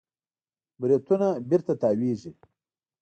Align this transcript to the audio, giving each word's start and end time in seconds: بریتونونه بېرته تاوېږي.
بریتونونه 0.79 1.29
بېرته 1.49 1.73
تاوېږي. 1.81 2.31